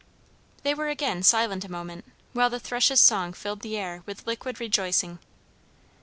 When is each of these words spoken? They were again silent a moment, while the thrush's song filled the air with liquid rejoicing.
They 0.63 0.73
were 0.73 0.87
again 0.89 1.21
silent 1.21 1.63
a 1.63 1.71
moment, 1.71 2.05
while 2.33 2.49
the 2.49 2.59
thrush's 2.59 2.99
song 2.99 3.33
filled 3.33 3.59
the 3.61 3.77
air 3.77 4.01
with 4.07 4.25
liquid 4.25 4.59
rejoicing. 4.59 5.19